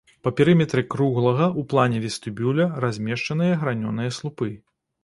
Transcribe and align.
Па 0.27 0.31
перыметры 0.37 0.83
круглага 0.93 1.45
ў 1.49 1.61
плане 1.75 1.97
вестыбюля 2.07 2.67
размешчаныя 2.87 3.53
гранёныя 3.63 4.19
слупы. 4.21 4.53